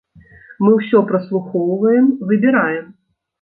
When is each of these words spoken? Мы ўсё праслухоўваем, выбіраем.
Мы 0.63 0.71
ўсё 0.77 1.01
праслухоўваем, 1.11 2.09
выбіраем. 2.31 2.91